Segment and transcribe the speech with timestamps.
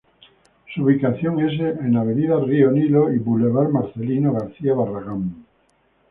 [0.73, 5.45] Su ubicación es en Avenida Río Nilo y Boulevard Marcelino García Barragán.